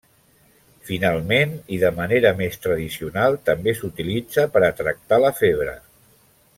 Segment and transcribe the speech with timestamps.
[0.87, 5.81] Finalment i de manera més tradicional, també s'utilitza per a tractar la febre.